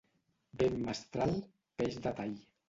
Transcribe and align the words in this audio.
Vent 0.61 0.79
mestral, 0.87 1.35
peix 1.83 2.01
de 2.07 2.17
tall. 2.23 2.35